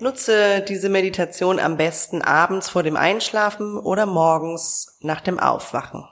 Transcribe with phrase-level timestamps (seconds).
[0.00, 6.08] Nutze diese Meditation am besten abends vor dem Einschlafen oder morgens nach dem Aufwachen.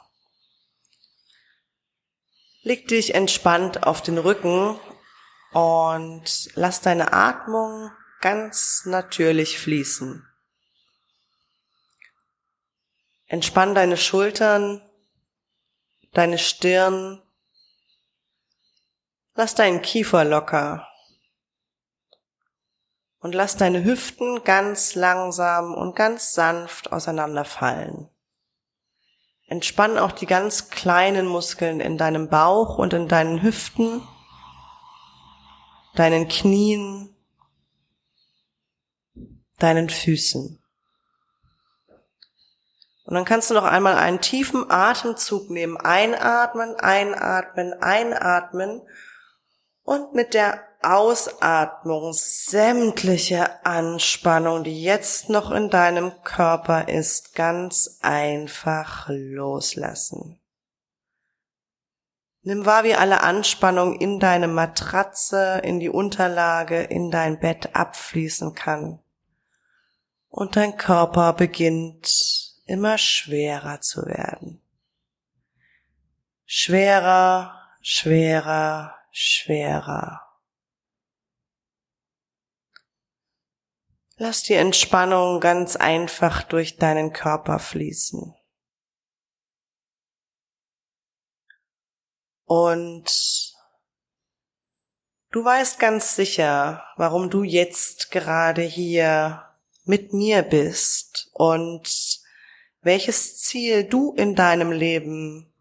[2.63, 4.77] Leg dich entspannt auf den Rücken
[5.53, 10.27] und lass deine Atmung ganz natürlich fließen.
[13.29, 14.83] Entspann deine Schultern,
[16.13, 17.23] deine Stirn,
[19.37, 20.89] lass deinen Kiefer locker
[23.27, 28.09] und lass deine Hüften ganz langsam und ganz sanft auseinanderfallen.
[29.49, 34.07] Entspann auch die ganz kleinen Muskeln in deinem Bauch und in deinen Hüften,
[35.97, 37.17] deinen Knien,
[39.59, 40.63] deinen Füßen.
[43.07, 45.77] Und dann kannst du noch einmal einen tiefen Atemzug nehmen.
[45.77, 48.83] Einatmen, einatmen, einatmen
[49.83, 59.07] und mit der Ausatmung sämtliche Anspannung, die jetzt noch in deinem Körper ist, ganz einfach
[59.09, 60.39] loslassen.
[62.43, 68.55] Nimm wahr, wie alle Anspannung in deine Matratze, in die Unterlage, in dein Bett abfließen
[68.55, 69.01] kann.
[70.29, 74.63] Und dein Körper beginnt immer schwerer zu werden.
[76.45, 80.26] Schwerer, schwerer, schwerer.
[84.19, 88.35] Lass die Entspannung ganz einfach durch deinen Körper fließen.
[92.47, 93.53] Und
[95.33, 99.51] du weißt ganz sicher, warum du jetzt gerade hier
[99.85, 102.21] mit mir bist und
[102.81, 105.53] welches Ziel du in deinem Leben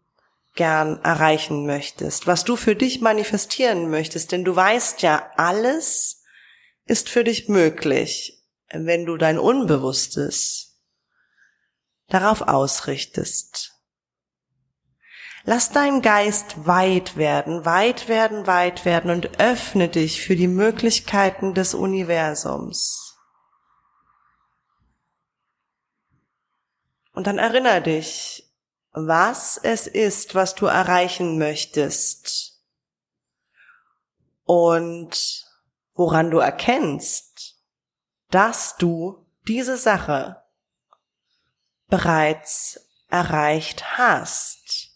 [0.54, 6.22] gern erreichen möchtest, was du für dich manifestieren möchtest, denn du weißt ja, alles
[6.86, 8.35] ist für dich möglich
[8.84, 10.82] wenn du dein Unbewusstes
[12.08, 13.72] darauf ausrichtest.
[15.44, 21.54] Lass dein Geist weit werden, weit werden, weit werden und öffne dich für die Möglichkeiten
[21.54, 23.16] des Universums.
[27.12, 28.52] Und dann erinnere dich,
[28.92, 32.60] was es ist, was du erreichen möchtest
[34.44, 35.46] und
[35.94, 37.55] woran du erkennst,
[38.36, 40.44] dass du diese Sache
[41.86, 44.90] bereits erreicht hast.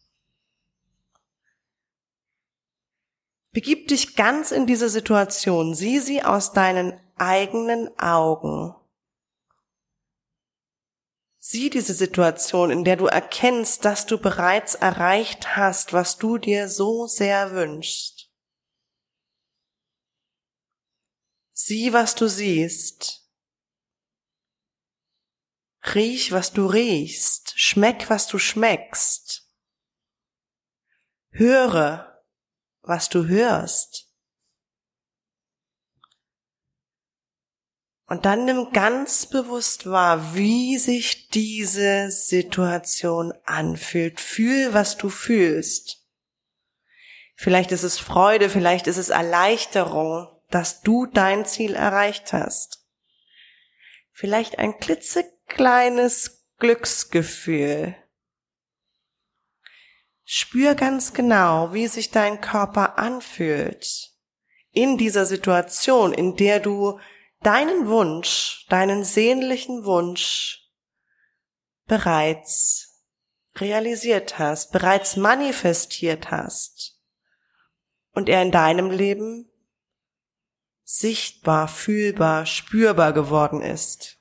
[3.51, 8.75] Begib dich ganz in diese Situation, sieh sie aus deinen eigenen Augen.
[11.39, 16.69] Sieh diese Situation, in der du erkennst, dass du bereits erreicht hast, was du dir
[16.69, 18.31] so sehr wünschst.
[21.55, 23.20] Sieh, was du siehst.
[25.83, 27.53] Riech, was du riechst.
[27.57, 29.49] Schmeck, was du schmeckst.
[31.31, 32.23] Höre,
[32.83, 34.09] was du hörst.
[38.07, 44.19] Und dann nimm ganz bewusst wahr, wie sich diese Situation anfühlt.
[44.19, 46.05] Fühl, was du fühlst.
[47.37, 52.80] Vielleicht ist es Freude, vielleicht ist es Erleichterung, dass du dein Ziel erreicht hast.
[54.21, 57.97] Vielleicht ein klitzek kleines Glücksgefühl.
[60.25, 64.11] Spür ganz genau, wie sich dein Körper anfühlt
[64.73, 67.01] in dieser Situation, in der du
[67.41, 70.69] deinen Wunsch, deinen sehnlichen Wunsch
[71.87, 73.03] bereits
[73.57, 77.01] realisiert hast, bereits manifestiert hast
[78.11, 79.50] und er in deinem Leben
[80.93, 84.19] sichtbar, fühlbar, spürbar geworden ist.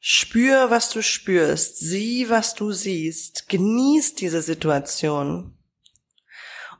[0.00, 5.56] Spür, was du spürst, sieh, was du siehst, genieß diese Situation.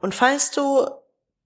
[0.01, 0.89] Und falls du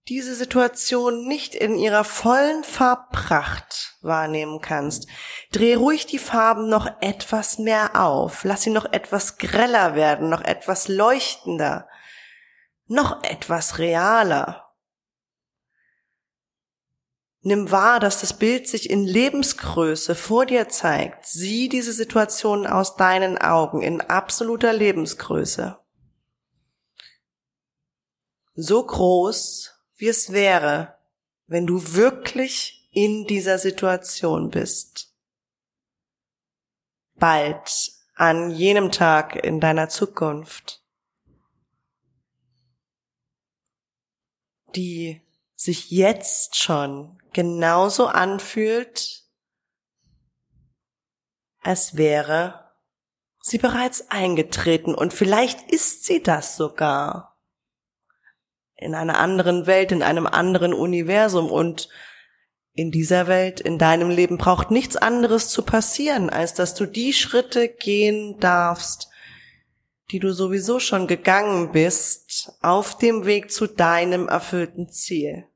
[0.09, 5.09] diese Situation nicht in ihrer vollen Farbpracht wahrnehmen kannst,
[5.51, 10.43] dreh ruhig die Farben noch etwas mehr auf, lass sie noch etwas greller werden, noch
[10.43, 11.89] etwas leuchtender,
[12.87, 14.61] noch etwas realer.
[17.41, 21.27] Nimm wahr, dass das Bild sich in Lebensgröße vor dir zeigt.
[21.27, 25.79] Sieh diese Situation aus deinen Augen in absoluter Lebensgröße.
[28.55, 30.99] So groß, wie es wäre,
[31.47, 35.15] wenn du wirklich in dieser Situation bist.
[37.15, 40.85] Bald, an jenem Tag in deiner Zukunft.
[44.75, 45.23] die
[45.55, 49.25] sich jetzt schon genauso anfühlt,
[51.61, 52.73] als wäre
[53.41, 57.34] sie bereits eingetreten und vielleicht ist sie das sogar
[58.77, 61.89] in einer anderen Welt, in einem anderen Universum und
[62.73, 67.13] in dieser Welt, in deinem Leben braucht nichts anderes zu passieren, als dass du die
[67.13, 69.09] Schritte gehen darfst,
[70.11, 75.47] die du sowieso schon gegangen bist, auf dem Weg zu deinem erfüllten Ziel.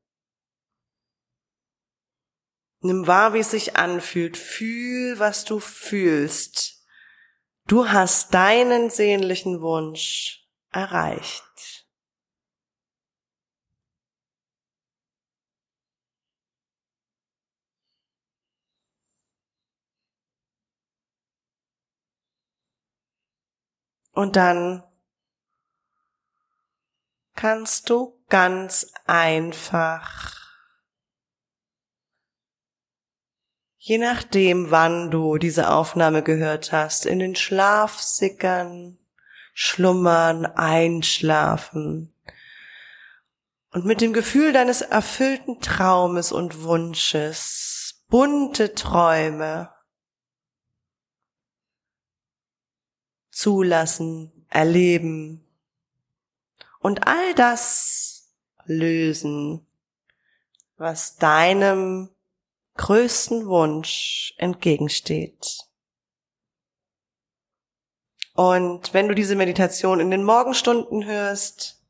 [2.80, 4.36] Nimm wahr, wie es sich anfühlt.
[4.36, 6.84] Fühl, was du fühlst.
[7.66, 11.87] Du hast deinen sehnlichen Wunsch erreicht.
[24.12, 24.82] Und dann
[27.34, 30.34] kannst du ganz einfach,
[33.76, 38.98] je nachdem, wann du diese Aufnahme gehört hast, in den Schlaf sickern,
[39.54, 42.12] schlummern, einschlafen
[43.70, 49.70] und mit dem Gefühl deines erfüllten Traumes und Wunsches bunte Träume
[53.38, 55.46] zulassen, erleben
[56.80, 58.32] und all das
[58.64, 59.64] lösen,
[60.76, 62.10] was deinem
[62.76, 65.60] größten Wunsch entgegensteht.
[68.34, 71.80] Und wenn du diese Meditation in den Morgenstunden hörst,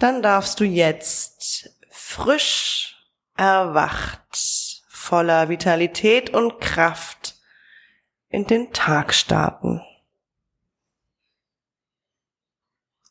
[0.00, 2.96] dann darfst du jetzt frisch
[3.36, 7.17] erwacht, voller Vitalität und Kraft
[8.30, 9.80] in den Tag starten.